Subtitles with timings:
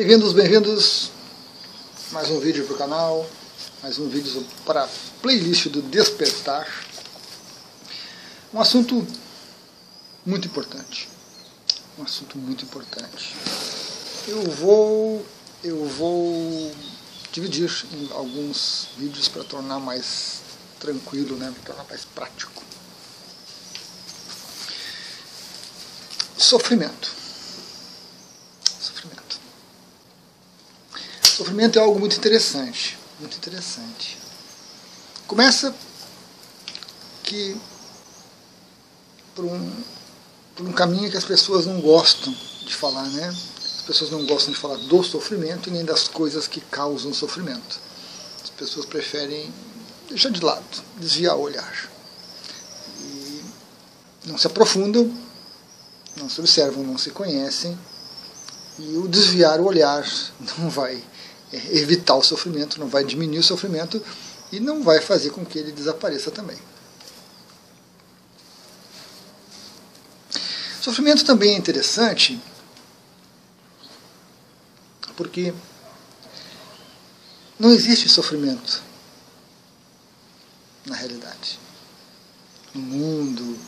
[0.00, 1.10] Bem-vindos, bem-vindos.
[2.10, 3.30] Mais um vídeo para o canal,
[3.82, 4.88] mais um vídeo para a
[5.20, 6.66] playlist do Despertar.
[8.50, 9.06] Um assunto
[10.24, 11.06] muito importante.
[11.98, 13.36] Um assunto muito importante.
[14.26, 15.26] Eu vou,
[15.62, 16.74] eu vou
[17.30, 20.40] dividir em alguns vídeos para tornar mais
[20.78, 22.62] tranquilo, né, para tornar mais prático.
[26.38, 27.19] Sofrimento.
[31.40, 34.18] Sofrimento é algo muito interessante, muito interessante.
[35.26, 35.74] Começa
[37.22, 37.58] que
[39.34, 39.72] por um,
[40.54, 42.30] por um caminho que as pessoas não gostam
[42.66, 43.28] de falar, né?
[43.28, 47.80] As pessoas não gostam de falar do sofrimento e nem das coisas que causam sofrimento.
[48.44, 49.50] As pessoas preferem
[50.10, 51.90] deixar de lado, desviar o olhar.
[53.00, 53.44] E
[54.26, 55.10] não se aprofundam,
[56.18, 57.78] não se observam, não se conhecem.
[58.78, 60.06] E o desviar o olhar
[60.58, 61.02] não vai
[61.52, 64.02] evitar o sofrimento, não vai diminuir o sofrimento
[64.52, 66.58] e não vai fazer com que ele desapareça também.
[70.80, 72.40] Sofrimento também é interessante
[75.16, 75.52] porque
[77.58, 78.82] não existe sofrimento
[80.86, 81.60] na realidade.
[82.72, 83.58] No mundo,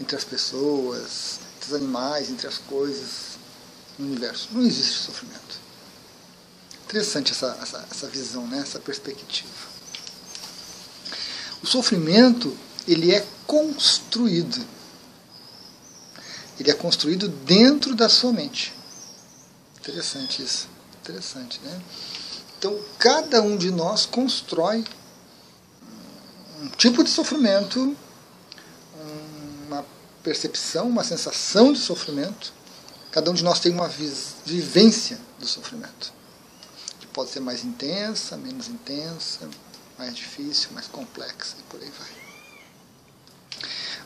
[0.00, 3.36] entre as pessoas, entre os animais, entre as coisas,
[3.98, 4.48] no universo.
[4.52, 5.65] Não existe sofrimento.
[6.86, 8.60] Interessante essa, essa, essa visão, né?
[8.60, 9.50] essa perspectiva.
[11.60, 12.56] O sofrimento
[12.86, 14.64] ele é construído.
[16.60, 18.72] Ele é construído dentro da sua mente.
[19.80, 20.68] Interessante isso.
[21.02, 21.82] Interessante, né?
[22.56, 24.84] Então, cada um de nós constrói
[26.62, 27.96] um tipo de sofrimento,
[29.66, 29.84] uma
[30.22, 32.52] percepção, uma sensação de sofrimento.
[33.10, 36.14] Cada um de nós tem uma vivência do sofrimento
[37.16, 39.48] pode ser mais intensa, menos intensa,
[39.98, 42.10] mais difícil, mais complexa e por aí vai.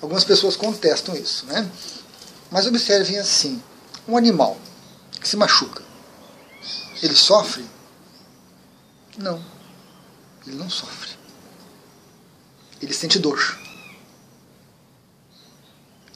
[0.00, 1.68] Algumas pessoas contestam isso, né?
[2.52, 3.60] Mas observem assim:
[4.06, 4.56] um animal
[5.20, 5.82] que se machuca,
[7.02, 7.68] ele sofre?
[9.18, 9.44] Não,
[10.46, 11.10] ele não sofre.
[12.80, 13.58] Ele sente dor.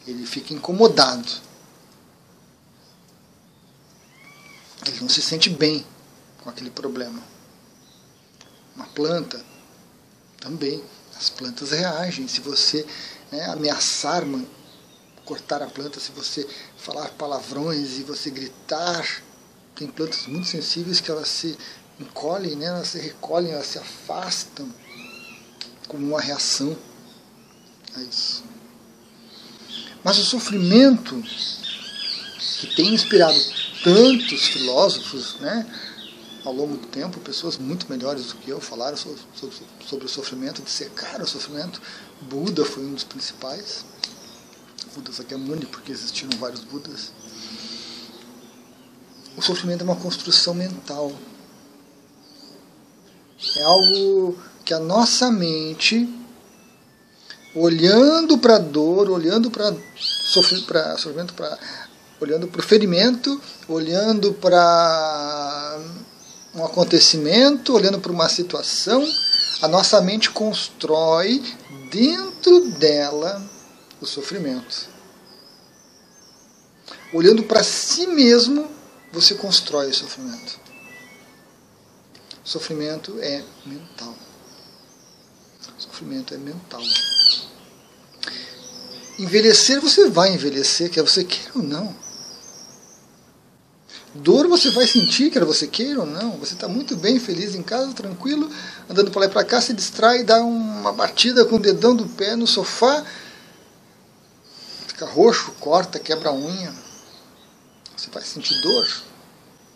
[0.06, 1.42] Ele fica incomodado.
[4.86, 5.84] Ele não se sente bem
[6.44, 7.20] com aquele problema.
[8.76, 9.42] Uma planta
[10.38, 10.84] também.
[11.16, 12.28] As plantas reagem.
[12.28, 12.86] Se você
[13.32, 14.22] né, ameaçar,
[15.24, 16.46] cortar a planta, se você
[16.76, 19.22] falar palavrões e você gritar,
[19.74, 21.56] tem plantas muito sensíveis que elas se
[21.98, 24.68] encolhem, né, elas se recolhem, elas se afastam
[25.88, 26.76] como uma reação
[27.96, 28.44] a isso.
[30.02, 31.22] Mas o sofrimento
[32.60, 33.38] que tem inspirado
[33.82, 35.66] tantos filósofos, né,
[36.44, 39.18] ao longo do tempo, pessoas muito melhores do que eu falaram sobre,
[39.86, 41.80] sobre, o sofrimento, dissecaram o sofrimento.
[42.20, 43.84] Buda foi um dos principais.
[44.94, 47.12] Buda Sakyamuni, porque existiram vários Budas.
[49.36, 51.12] O sofrimento é uma construção mental.
[53.56, 56.08] É algo que a nossa mente,
[57.54, 59.74] olhando para a dor, olhando para
[60.98, 61.58] sofrimento, para
[62.20, 65.23] olhando para o ferimento, olhando para
[66.54, 69.04] um acontecimento, olhando para uma situação,
[69.60, 71.42] a nossa mente constrói
[71.90, 73.42] dentro dela
[74.00, 74.88] o sofrimento.
[77.12, 78.70] Olhando para si mesmo,
[79.12, 80.60] você constrói o sofrimento.
[82.44, 84.14] O sofrimento é mental.
[85.76, 86.82] O sofrimento é mental.
[89.18, 91.94] Envelhecer, você vai envelhecer, quer você queira ou não.
[94.14, 96.38] Dor você vai sentir, quer você queira ou não.
[96.38, 98.48] Você está muito bem, feliz em casa, tranquilo,
[98.88, 102.06] andando para lá e para cá, se distrai, dá uma batida com o dedão do
[102.06, 103.04] pé no sofá,
[104.86, 106.72] fica roxo, corta, quebra a unha.
[107.96, 108.88] Você vai sentir dor.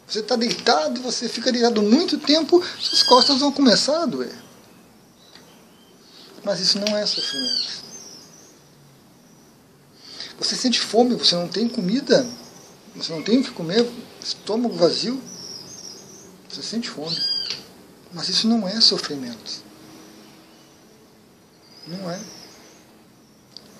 [0.06, 4.34] Você está deitado, você fica deitado muito tempo, suas costas vão começar a doer.
[6.44, 7.88] Mas isso não é sofrimento.
[10.38, 12.24] Você sente fome, você não tem comida,
[12.98, 13.88] você não tem o que comer,
[14.20, 15.22] estômago vazio,
[16.48, 17.16] você sente fome.
[18.12, 19.62] Mas isso não é sofrimento.
[21.86, 22.20] Não é.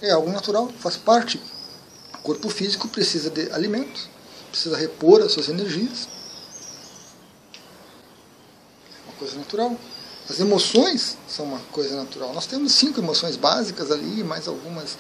[0.03, 1.41] É algo natural, faz parte.
[2.15, 4.09] O corpo físico precisa de alimento,
[4.51, 6.09] precisa repor as suas energias.
[8.93, 9.77] É uma coisa natural.
[10.31, 12.33] As emoções são uma coisa natural.
[12.33, 14.97] Nós temos cinco emoções básicas ali, mais algumas,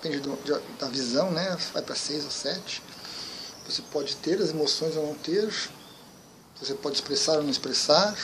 [0.00, 0.28] depende
[0.78, 1.56] da visão, né?
[1.72, 2.82] vai para seis ou sete.
[3.72, 5.50] Você pode ter as emoções ou não ter,
[6.60, 8.14] Você pode expressar ou não expressar,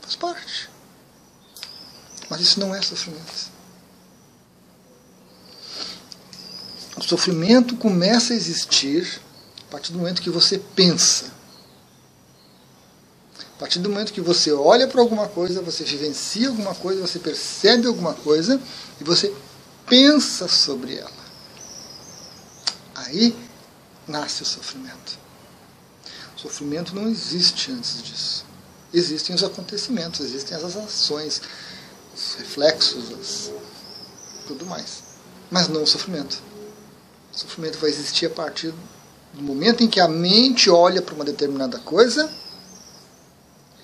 [0.00, 0.70] faz parte.
[2.30, 3.50] Mas isso não é sofrimento.
[6.96, 9.20] O sofrimento começa a existir
[9.66, 11.32] a partir do momento que você pensa.
[13.56, 17.18] A partir do momento que você olha para alguma coisa, você vivencia alguma coisa, você
[17.18, 18.60] percebe alguma coisa
[19.00, 19.34] e você
[19.86, 21.24] pensa sobre ela.
[22.94, 23.43] Aí
[24.06, 25.18] nasce o sofrimento.
[26.36, 28.44] O sofrimento não existe antes disso.
[28.92, 31.40] Existem os acontecimentos, existem as ações,
[32.14, 33.52] os reflexos, as,
[34.46, 35.02] tudo mais.
[35.50, 36.42] Mas não o sofrimento.
[37.32, 38.72] O sofrimento vai existir a partir
[39.32, 42.30] do momento em que a mente olha para uma determinada coisa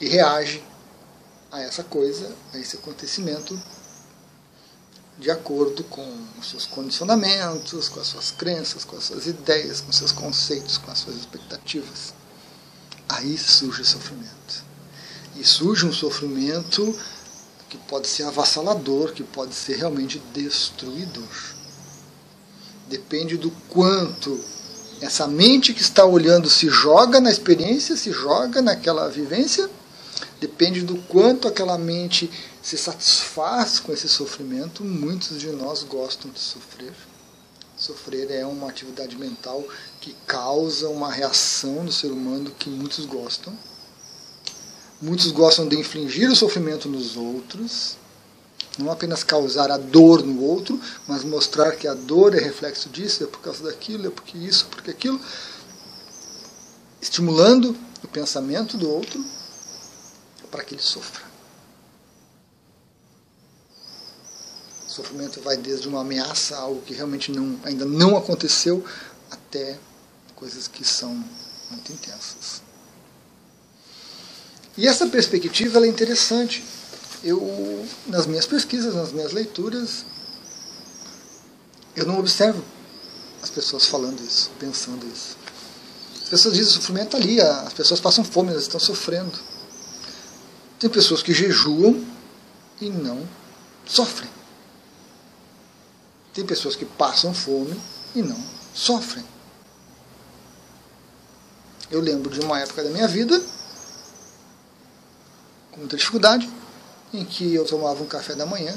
[0.00, 0.62] e reage
[1.50, 3.60] a essa coisa, a esse acontecimento,
[5.20, 6.06] de acordo com
[6.40, 10.78] os seus condicionamentos, com as suas crenças, com as suas ideias, com os seus conceitos,
[10.78, 12.14] com as suas expectativas.
[13.06, 14.64] Aí surge o sofrimento.
[15.36, 16.98] E surge um sofrimento
[17.68, 21.28] que pode ser avassalador, que pode ser realmente destruidor.
[22.88, 24.42] Depende do quanto
[25.02, 29.70] essa mente que está olhando se joga na experiência, se joga naquela vivência,
[30.40, 32.30] depende do quanto aquela mente
[32.62, 34.84] se satisfaz com esse sofrimento.
[34.84, 36.92] Muitos de nós gostam de sofrer.
[37.76, 39.64] Sofrer é uma atividade mental
[40.00, 43.56] que causa uma reação no ser humano que muitos gostam.
[45.00, 47.96] Muitos gostam de infligir o sofrimento nos outros
[48.78, 53.24] não apenas causar a dor no outro, mas mostrar que a dor é reflexo disso,
[53.24, 55.20] é por causa daquilo, é porque isso, porque aquilo,
[57.00, 59.22] estimulando o pensamento do outro
[60.50, 61.24] para que ele sofra.
[64.86, 68.84] O sofrimento vai desde uma ameaça, algo que realmente não, ainda não aconteceu,
[69.30, 69.78] até
[70.34, 71.14] coisas que são
[71.70, 72.62] muito intensas.
[74.76, 76.64] E essa perspectiva é interessante
[77.22, 80.04] eu, nas minhas pesquisas, nas minhas leituras,
[81.94, 82.64] eu não observo
[83.42, 85.36] as pessoas falando isso, pensando isso.
[86.22, 89.38] As pessoas dizem o sofrimento está ali, as pessoas passam fome, elas estão sofrendo.
[90.80, 92.02] Tem pessoas que jejuam
[92.80, 93.28] e não
[93.84, 94.30] sofrem.
[96.32, 97.78] Tem pessoas que passam fome
[98.14, 98.42] e não
[98.72, 99.22] sofrem.
[101.90, 103.38] Eu lembro de uma época da minha vida,
[105.70, 106.48] com muita dificuldade,
[107.12, 108.74] em que eu tomava um café da manhã,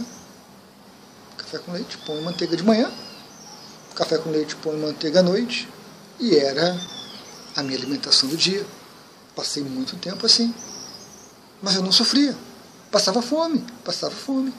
[1.37, 2.91] café com leite, pão e manteiga de manhã,
[3.95, 5.69] café com leite, pão e manteiga à noite,
[6.19, 6.77] e era
[7.55, 8.65] a minha alimentação do dia.
[9.33, 10.53] Passei muito tempo assim.
[11.63, 12.37] Mas eu não sofria.
[12.91, 14.53] Passava fome, passava fome.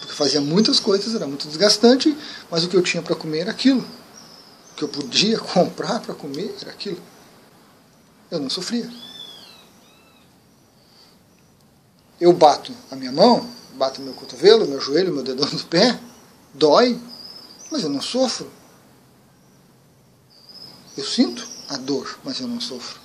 [0.00, 2.14] Porque fazia muitas coisas, era muito desgastante,
[2.50, 3.80] mas o que eu tinha para comer era aquilo.
[4.72, 7.00] O que eu podia comprar para comer era aquilo.
[8.30, 8.90] Eu não sofria
[12.20, 15.98] eu bato a minha mão, bato meu cotovelo, meu joelho, meu dedão do pé,
[16.54, 16.98] dói,
[17.70, 18.50] mas eu não sofro.
[20.96, 22.98] Eu sinto a dor, mas eu não sofro.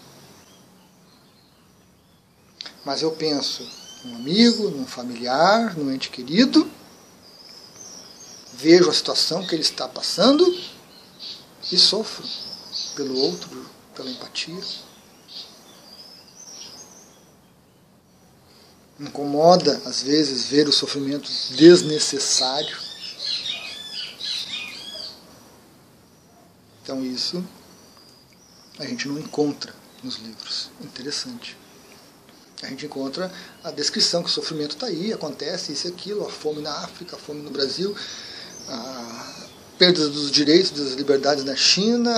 [2.83, 3.67] Mas eu penso
[4.03, 6.69] num amigo, num familiar, num ente querido,
[8.53, 10.45] vejo a situação que ele está passando
[11.71, 12.27] e sofro
[12.95, 14.61] pelo outro, pela empatia.
[19.01, 22.77] incomoda às vezes ver o sofrimento desnecessário.
[26.83, 27.43] Então isso
[28.77, 29.73] a gente não encontra
[30.03, 30.69] nos livros.
[30.81, 31.60] Interessante.
[32.61, 33.31] A gente encontra
[33.63, 37.15] a descrição que o sofrimento está aí, acontece isso e aquilo, a fome na África,
[37.15, 37.95] a fome no Brasil,
[38.67, 39.47] a
[39.79, 42.13] perda dos direitos, das liberdades na China,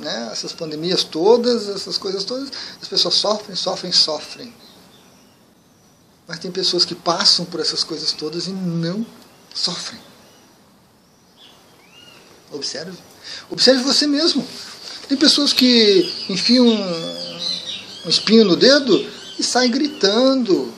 [0.00, 2.50] né, essas pandemias todas, essas coisas todas,
[2.82, 4.52] as pessoas sofrem, sofrem, sofrem.
[6.26, 9.06] Mas tem pessoas que passam por essas coisas todas e não
[9.54, 10.00] sofrem.
[12.50, 12.98] Observe.
[13.48, 14.44] Observe você mesmo.
[15.08, 20.72] Tem pessoas que enfiam um, espinho no dedo e saem gritando.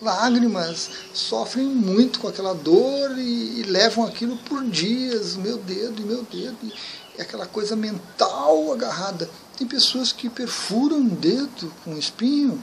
[0.00, 6.04] Lágrimas, sofrem muito com aquela dor e, e levam aquilo por dias, meu dedo e
[6.04, 6.58] meu dedo.
[6.62, 6.72] E
[7.16, 9.30] é aquela coisa mental agarrada.
[9.56, 12.60] Tem pessoas que perfuram o dedo com espinho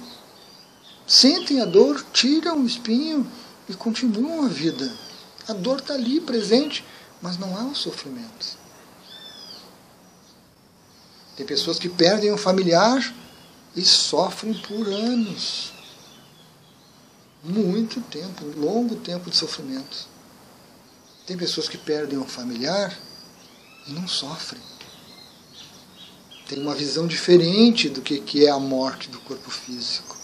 [1.11, 3.29] sentem a dor, tiram o espinho
[3.67, 4.89] e continuam a vida.
[5.45, 6.85] A dor está ali presente,
[7.21, 8.57] mas não há o sofrimento.
[11.35, 13.13] Tem pessoas que perdem um familiar
[13.75, 15.71] e sofrem por anos.
[17.43, 20.07] Muito tempo, longo tempo de sofrimento.
[21.25, 22.95] Tem pessoas que perdem um familiar
[23.87, 24.61] e não sofrem.
[26.47, 30.17] tem uma visão diferente do que, que é a morte do corpo físico.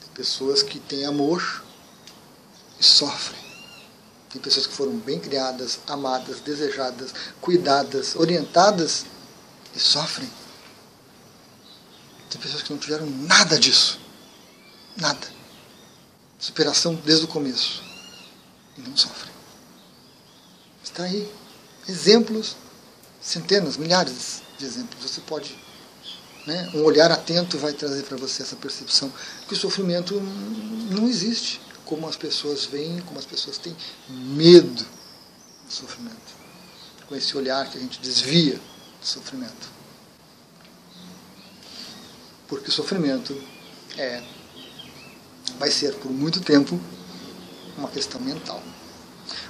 [0.00, 1.64] Tem pessoas que têm amor
[2.78, 3.42] e sofrem.
[4.30, 9.06] Tem pessoas que foram bem criadas, amadas, desejadas, cuidadas, orientadas
[9.74, 10.30] e sofrem.
[12.30, 13.98] Tem pessoas que não tiveram nada disso.
[14.96, 15.26] Nada.
[16.38, 17.82] Superação desde o começo.
[18.76, 19.32] E não sofrem.
[20.82, 21.30] Está aí.
[21.88, 22.56] Exemplos,
[23.20, 25.02] centenas, milhares de exemplos.
[25.02, 25.64] Você pode.
[26.46, 29.10] Né, um olhar atento vai trazer para você essa percepção
[29.48, 30.20] que o sofrimento
[30.90, 33.74] não existe como as pessoas veem, como as pessoas têm
[34.10, 34.84] medo
[35.66, 36.34] do sofrimento.
[37.06, 38.60] Com esse olhar que a gente desvia
[39.06, 39.68] sofrimento.
[42.48, 43.40] Porque o sofrimento
[43.96, 44.22] é,
[45.58, 46.78] vai ser por muito tempo
[47.76, 48.62] uma questão mental.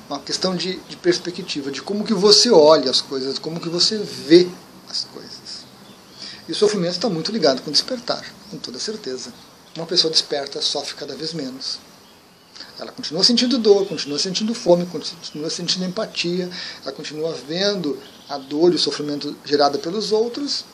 [0.08, 3.98] Uma questão de, de perspectiva, de como que você olha as coisas, como que você
[3.98, 4.48] vê
[4.88, 5.64] as coisas.
[6.46, 9.32] E o sofrimento está muito ligado com despertar, com toda certeza.
[9.76, 11.78] Uma pessoa desperta sofre cada vez menos.
[12.78, 16.50] Ela continua sentindo dor, continua sentindo fome, continua sentindo empatia,
[16.82, 20.64] ela continua vendo a dor e o sofrimento gerada pelos outros,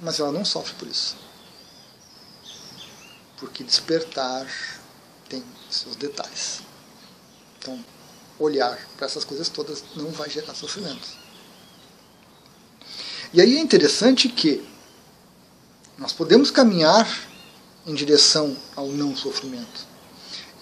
[0.00, 1.16] mas ela não sofre por isso.
[3.36, 4.46] Porque despertar
[5.28, 6.60] tem seus detalhes.
[7.58, 7.78] Então,
[8.38, 11.08] olhar para essas coisas todas não vai gerar sofrimento.
[13.32, 14.66] E aí é interessante que
[15.96, 17.06] nós podemos caminhar
[17.86, 19.86] em direção ao não sofrimento.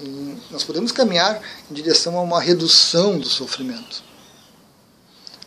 [0.00, 4.02] E nós podemos caminhar em direção a uma redução do sofrimento.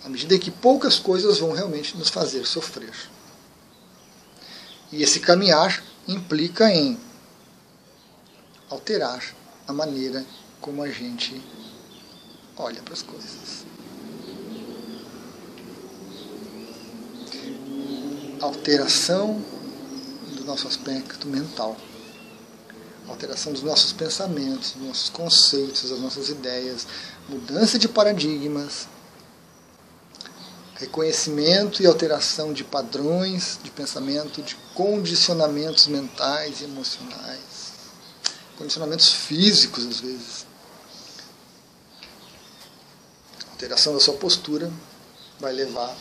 [0.06, 2.94] À medida que poucas coisas vão realmente nos fazer sofrer.
[4.92, 7.00] E esse caminhar implica em
[8.70, 9.24] alterar
[9.68, 10.24] a maneira
[10.62, 11.42] como a gente
[12.58, 13.66] olha para as coisas.
[18.40, 19.44] Alteração
[20.44, 21.76] do nosso aspecto mental.
[23.08, 26.86] Alteração dos nossos pensamentos, dos nossos conceitos, das nossas ideias,
[27.28, 28.88] mudança de paradigmas,
[30.76, 37.74] reconhecimento e alteração de padrões de pensamento, de condicionamentos mentais e emocionais,
[38.58, 40.54] condicionamentos físicos às vezes.
[43.52, 44.70] alteração da sua postura
[45.40, 45.96] vai levar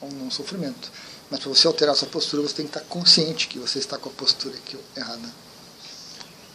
[0.00, 0.90] a um não sofrimento.
[1.30, 4.08] Mas para você alterar sua postura, você tem que estar consciente que você está com
[4.08, 5.32] a postura aqui errada.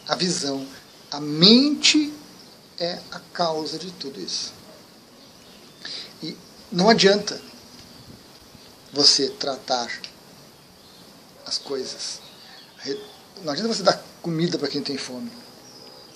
[0.08, 0.68] A visão,
[1.10, 2.14] a mente
[2.78, 4.54] é a causa de tudo isso.
[6.22, 6.38] E
[6.72, 7.42] não adianta
[8.92, 9.90] você tratar
[11.46, 12.20] as coisas.
[13.44, 15.32] Não adianta você dar comida para quem tem fome.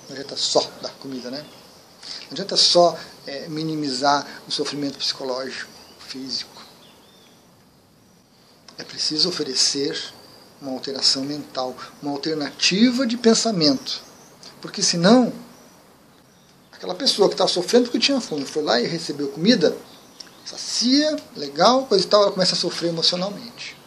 [0.07, 1.45] Não adianta só dar comida, né?
[2.23, 6.58] Não adianta só é, minimizar o sofrimento psicológico, físico.
[8.79, 10.01] É preciso oferecer
[10.61, 14.01] uma alteração mental, uma alternativa de pensamento.
[14.61, 15.33] Porque senão,
[16.71, 19.75] aquela pessoa que está sofrendo porque tinha fome, foi lá e recebeu comida,
[20.45, 23.77] sacia, legal, coisa e tal, ela começa a sofrer emocionalmente.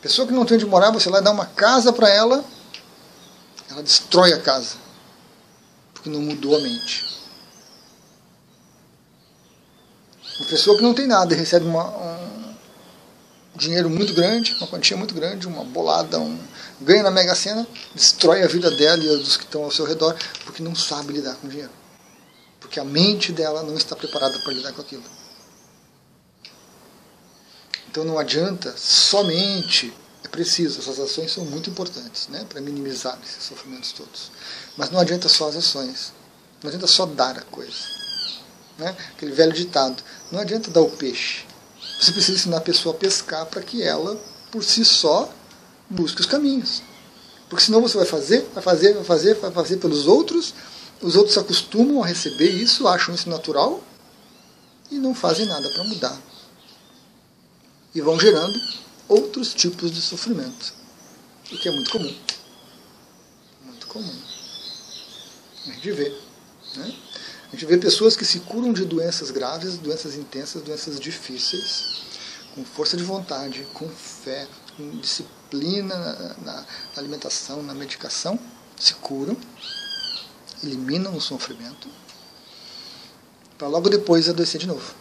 [0.00, 2.44] Pessoa que não tem onde morar, você lá dá uma casa para ela,
[3.68, 4.76] ela destrói a casa,
[5.92, 7.04] porque não mudou a mente.
[10.38, 12.43] Uma pessoa que não tem nada e recebe uma, um
[13.56, 16.38] dinheiro muito grande, uma quantia muito grande, uma bolada, um
[16.80, 20.16] ganha na Mega Sena, destrói a vida dela e dos que estão ao seu redor,
[20.44, 21.70] porque não sabe lidar com dinheiro.
[22.60, 25.04] Porque a mente dela não está preparada para lidar com aquilo.
[27.88, 29.94] Então não adianta somente,
[30.24, 34.32] é preciso, essas ações são muito importantes né, para minimizar esses sofrimentos todos.
[34.76, 36.12] Mas não adianta só as ações,
[36.60, 37.94] não adianta só dar a coisa.
[38.76, 38.96] Né?
[39.10, 40.02] Aquele velho ditado.
[40.32, 41.44] Não adianta dar o peixe.
[42.00, 44.20] Você precisa ensinar a pessoa a pescar para que ela,
[44.50, 45.32] por si só,
[45.88, 46.82] busque os caminhos.
[47.48, 50.54] Porque senão você vai fazer, vai fazer, vai fazer, vai fazer pelos outros,
[51.00, 53.82] os outros se acostumam a receber isso, acham isso natural
[54.90, 56.18] e não fazem nada para mudar.
[57.94, 58.58] E vão gerando
[59.08, 60.74] outros tipos de sofrimento,
[61.52, 62.14] o que é muito comum.
[63.64, 64.14] Muito comum.
[65.66, 66.16] A gente vê.
[66.76, 66.94] Né?
[67.54, 72.02] A gente vê pessoas que se curam de doenças graves, doenças intensas, doenças difíceis,
[72.52, 78.36] com força de vontade, com fé, com disciplina na, na alimentação, na medicação,
[78.76, 79.36] se curam,
[80.64, 81.88] eliminam o sofrimento,
[83.56, 84.92] para logo depois adoecer de novo.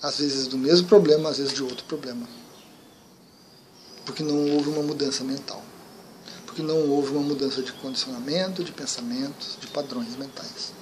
[0.00, 2.26] Às vezes do mesmo problema, às vezes de outro problema.
[4.06, 5.62] Porque não houve uma mudança mental.
[6.46, 10.72] Porque não houve uma mudança de condicionamento, de pensamentos, de padrões mentais.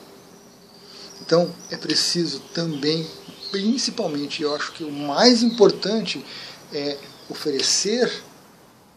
[1.20, 3.08] Então é preciso também,
[3.50, 6.24] principalmente, eu acho que o mais importante
[6.72, 8.10] é oferecer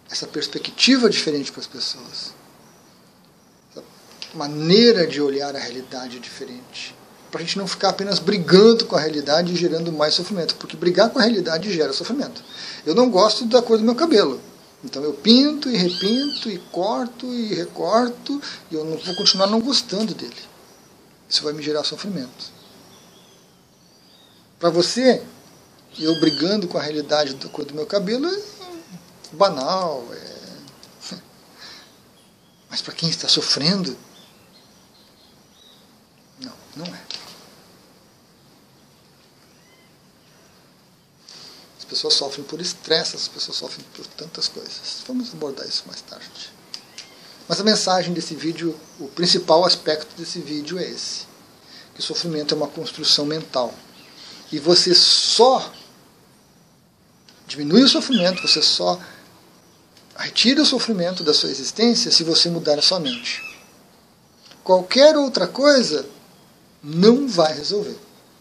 [0.10, 2.34] essa perspectiva diferente para as pessoas.
[3.72, 3.84] Essa
[4.34, 6.96] maneira de olhar a realidade diferente.
[7.30, 10.56] Para a gente não ficar apenas brigando com a realidade e gerando mais sofrimento.
[10.56, 12.42] Porque brigar com a realidade gera sofrimento.
[12.86, 14.40] Eu não gosto da cor do meu cabelo.
[14.84, 19.60] Então eu pinto e repinto e corto e recorto e eu não vou continuar não
[19.60, 20.36] gostando dele.
[21.30, 22.52] Isso vai me gerar sofrimento.
[24.60, 25.24] Para você,
[26.00, 28.42] eu brigando com a realidade da cor do meu cabelo é
[29.34, 30.08] banal.
[30.14, 31.16] É...
[32.70, 33.98] Mas para quem está sofrendo,
[36.40, 37.02] não, não é.
[41.78, 45.04] As pessoas sofrem por estresse, as pessoas sofrem por tantas coisas.
[45.08, 46.57] Vamos abordar isso mais tarde.
[47.48, 51.26] Mas a mensagem desse vídeo, o principal aspecto desse vídeo é esse:
[51.96, 53.74] que sofrimento é uma construção mental.
[54.52, 55.72] E você só
[57.48, 59.00] diminui o sofrimento, você só
[60.16, 63.42] retira o sofrimento da sua existência se você mudar a sua mente.
[64.64, 66.06] Qualquer outra coisa
[66.84, 67.98] não vai resolver.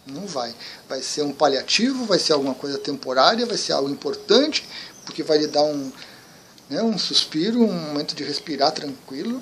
[0.07, 0.55] Não vai.
[0.89, 4.67] Vai ser um paliativo, vai ser alguma coisa temporária, vai ser algo importante,
[5.05, 5.93] porque vai lhe dar um,
[6.69, 9.41] né, um suspiro, um momento de respirar tranquilo.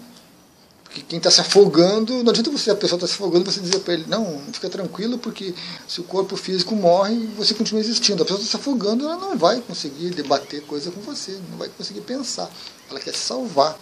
[0.84, 3.80] Porque quem está se afogando, não adianta você, a pessoa está se afogando, você dizer
[3.80, 5.52] para ele, não, fica tranquilo, porque
[5.88, 8.22] se o corpo físico morre, você continua existindo.
[8.22, 11.68] A pessoa está se afogando, ela não vai conseguir debater coisa com você, não vai
[11.68, 12.48] conseguir pensar.
[12.88, 13.76] Ela quer se salvar.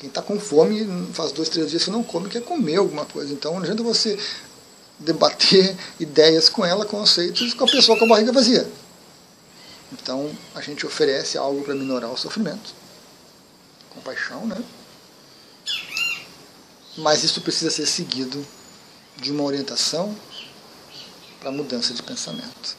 [0.00, 3.32] Quem está com fome, faz dois, três dias que não come, quer comer alguma coisa.
[3.32, 4.18] Então não adianta você
[4.98, 8.68] debater ideias com ela, conceitos, com a pessoa com a barriga vazia.
[9.92, 12.74] Então, a gente oferece algo para minorar o sofrimento.
[13.90, 14.62] Compaixão, né?
[16.96, 18.46] Mas isso precisa ser seguido
[19.16, 20.16] de uma orientação
[21.40, 22.76] para mudança de pensamento.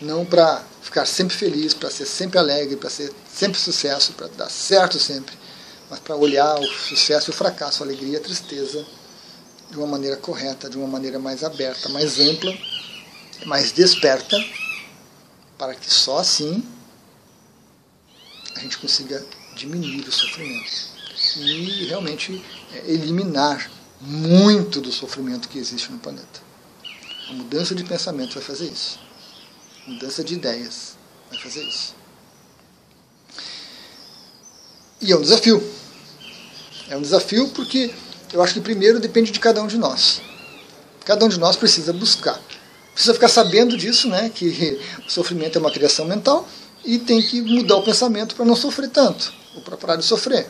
[0.00, 4.50] Não para ficar sempre feliz, para ser sempre alegre, para ser sempre sucesso, para dar
[4.50, 5.36] certo sempre,
[5.90, 8.86] mas para olhar o sucesso e o fracasso, a alegria e a tristeza
[9.70, 12.52] de uma maneira correta, de uma maneira mais aberta, mais ampla
[13.44, 14.36] mais desperta,
[15.58, 16.64] para que só assim
[18.54, 20.96] a gente consiga diminuir o sofrimento
[21.36, 23.70] e realmente é, eliminar
[24.00, 26.40] muito do sofrimento que existe no planeta.
[27.28, 28.98] A mudança de pensamento vai fazer isso.
[29.86, 30.96] A mudança de ideias
[31.30, 31.94] vai fazer isso.
[35.00, 35.62] E é um desafio.
[36.88, 37.94] É um desafio porque
[38.32, 40.20] eu acho que primeiro depende de cada um de nós.
[41.04, 42.40] Cada um de nós precisa buscar
[42.96, 46.48] precisa ficar sabendo disso, né, que o sofrimento é uma criação mental
[46.82, 50.48] e tem que mudar o pensamento para não sofrer tanto, ou para parar de sofrer.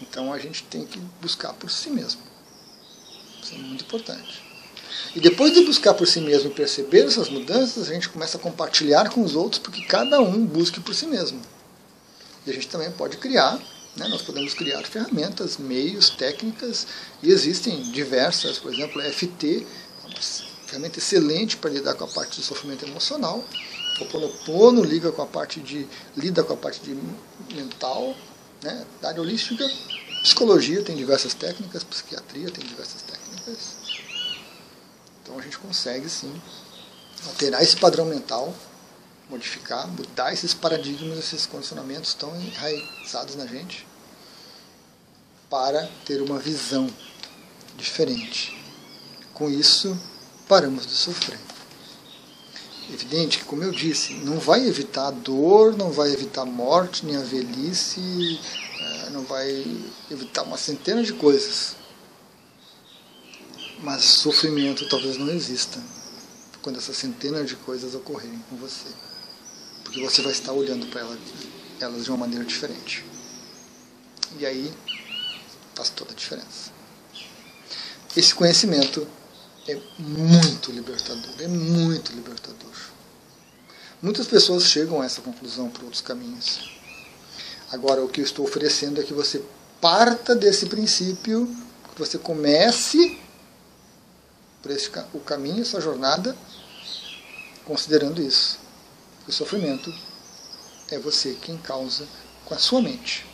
[0.00, 2.20] Então a gente tem que buscar por si mesmo.
[3.40, 4.42] Isso é muito importante.
[5.14, 8.40] E depois de buscar por si mesmo e perceber essas mudanças, a gente começa a
[8.40, 11.40] compartilhar com os outros, porque cada um busque por si mesmo.
[12.44, 13.60] E a gente também pode criar,
[13.96, 16.84] né, nós podemos criar ferramentas, meios, técnicas,
[17.22, 19.64] e existem diversas, por exemplo, FT
[20.72, 23.44] ferramenta excelente para lidar com a parte do sofrimento emocional.
[24.00, 26.96] O Ponopono liga com a parte de lida com a parte de
[27.54, 28.16] mental,
[28.62, 28.86] né?
[29.00, 29.68] Da área holística,
[30.22, 33.76] psicologia tem diversas técnicas, psiquiatria tem diversas técnicas.
[35.22, 36.32] Então a gente consegue sim
[37.26, 38.54] alterar esse padrão mental,
[39.28, 43.86] modificar, mudar esses paradigmas, esses condicionamentos tão enraizados na gente,
[45.50, 46.88] para ter uma visão
[47.76, 48.61] diferente
[49.34, 49.98] com isso,
[50.48, 51.38] paramos de sofrer.
[52.92, 57.06] Evidente que, como eu disse, não vai evitar a dor, não vai evitar a morte,
[57.06, 58.38] nem a velhice,
[58.80, 59.64] eh, não vai
[60.10, 61.76] evitar uma centena de coisas.
[63.82, 65.80] Mas sofrimento talvez não exista
[66.60, 68.88] quando essas centenas de coisas ocorrerem com você.
[69.82, 71.00] Porque você vai estar olhando para
[71.80, 73.04] elas de uma maneira diferente.
[74.38, 74.72] E aí
[75.74, 76.70] faz toda a diferença.
[78.16, 79.06] Esse conhecimento
[79.68, 82.72] é muito libertador, é muito libertador.
[84.00, 86.70] Muitas pessoas chegam a essa conclusão por outros caminhos.
[87.70, 89.42] Agora, o que eu estou oferecendo é que você
[89.80, 91.46] parta desse princípio,
[91.94, 93.18] que você comece
[94.68, 96.36] esse, o caminho, essa jornada,
[97.64, 98.58] considerando isso.
[99.28, 99.92] O sofrimento
[100.90, 102.06] é você quem causa
[102.44, 103.24] com a sua mente,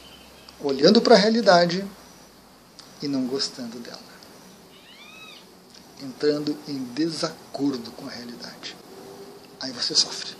[0.61, 1.85] olhando para a realidade
[3.03, 4.08] e não gostando dela
[6.03, 8.77] entrando em desacordo com a realidade.
[9.61, 10.37] Aí você sofre.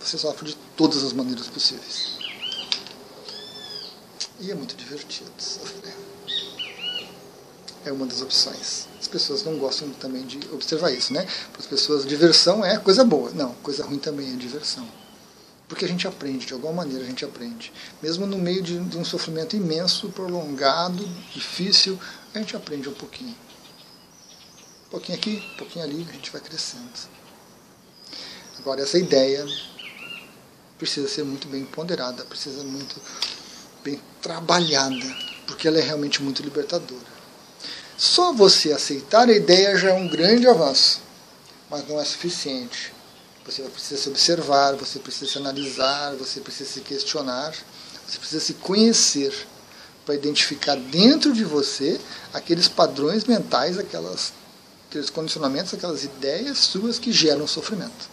[0.00, 2.18] Você sofre de todas as maneiras possíveis.
[4.40, 5.96] E é muito divertido sofrer.
[7.84, 8.86] é uma das opções.
[9.00, 11.26] As pessoas não gostam também de observar isso, né?
[11.52, 13.30] Para as pessoas, diversão é coisa boa.
[13.30, 14.86] Não, coisa ruim também é diversão.
[15.68, 17.72] Porque a gente aprende, de alguma maneira a gente aprende.
[18.02, 21.98] Mesmo no meio de, de um sofrimento imenso, prolongado, difícil,
[22.34, 23.34] a gente aprende um pouquinho.
[24.88, 26.90] Um pouquinho aqui, um pouquinho ali, a gente vai crescendo.
[28.58, 29.46] Agora, essa ideia
[30.78, 32.96] precisa ser muito bem ponderada, precisa muito
[33.84, 37.18] bem trabalhada, porque ela é realmente muito libertadora.
[37.98, 41.02] Só você aceitar a ideia já é um grande avanço,
[41.68, 42.94] mas não é suficiente.
[43.44, 47.54] Você precisa se observar, você precisa se analisar, você precisa se questionar,
[48.06, 49.34] você precisa se conhecer
[50.06, 52.00] para identificar dentro de você
[52.32, 54.32] aqueles padrões mentais, aquelas,
[54.88, 58.10] aqueles condicionamentos, aquelas ideias suas que geram sofrimento.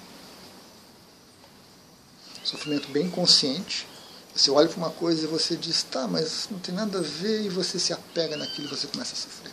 [2.44, 3.88] Sofrimento bem consciente.
[4.36, 7.44] Você olha para uma coisa e você diz, tá, mas não tem nada a ver,
[7.44, 9.52] e você se apega naquilo e você começa a sofrer.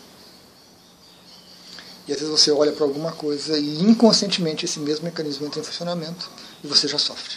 [2.09, 5.65] E às vezes você olha para alguma coisa e inconscientemente esse mesmo mecanismo entra em
[5.65, 6.29] funcionamento
[6.65, 7.37] e você já sofre.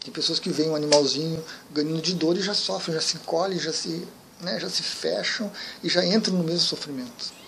[0.00, 3.60] Tem pessoas que veem um animalzinho ganhando de dor e já sofrem, já se encolhem,
[3.60, 4.04] já se,
[4.40, 5.50] né, já se fecham
[5.84, 7.41] e já entram no mesmo sofrimento.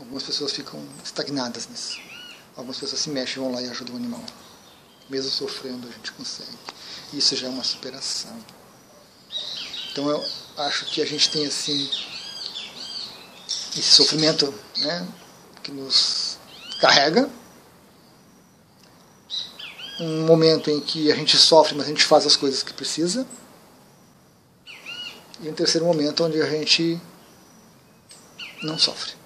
[0.00, 2.00] Algumas pessoas ficam estagnadas nisso.
[2.56, 4.24] Algumas pessoas se mexem, vão lá e ajudam o animal.
[5.10, 6.58] Mesmo sofrendo, a gente consegue.
[7.12, 8.34] Isso já é uma superação.
[9.92, 10.24] Então eu
[10.56, 11.90] acho que a gente tem assim
[13.76, 15.06] esse sofrimento né,
[15.62, 16.38] que nos
[16.80, 17.28] carrega.
[20.00, 23.26] Um momento em que a gente sofre, mas a gente faz as coisas que precisa.
[25.42, 26.98] E um terceiro momento onde a gente
[28.62, 29.19] não sofre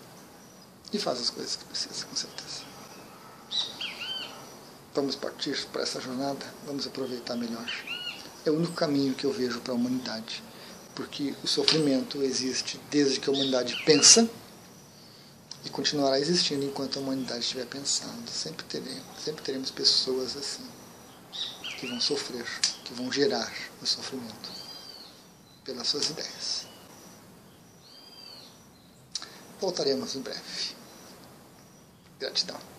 [0.94, 2.62] e faz as coisas que precisa, com certeza.
[4.94, 7.68] Vamos partir para essa jornada, vamos aproveitar melhor.
[8.46, 10.42] É o único caminho que eu vejo para a humanidade
[10.94, 14.28] porque o sofrimento existe desde que a humanidade pensa
[15.64, 18.28] e continuará existindo enquanto a humanidade estiver pensando.
[18.30, 20.64] Sempre teremos, sempre teremos pessoas assim
[21.80, 22.46] que vão sofrer,
[22.85, 23.52] que vão gerar
[23.83, 24.50] o sofrimento
[25.64, 26.66] pelas suas ideias.
[29.61, 30.74] Voltaremos em breve.
[32.18, 32.74] Gratidão.